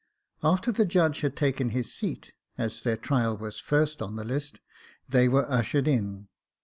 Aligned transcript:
After 0.41 0.71
the 0.71 0.83
judge 0.83 1.21
had 1.21 1.35
taken 1.35 1.69
his 1.69 1.93
seat, 1.93 2.33
as 2.57 2.81
their 2.81 2.97
trial 2.97 3.37
was 3.37 3.59
first 3.59 4.01
on 4.01 4.15
the 4.15 4.23
list, 4.25 4.59
they 5.07 5.27
were 5.27 5.45
ushered 5.47 5.87
in. 5.87 6.27